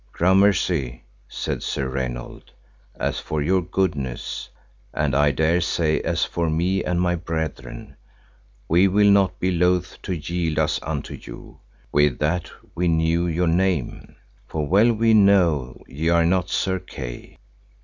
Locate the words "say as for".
5.61-6.49